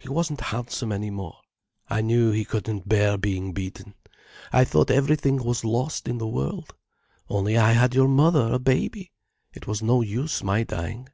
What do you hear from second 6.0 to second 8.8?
in the world. Only I had your mother a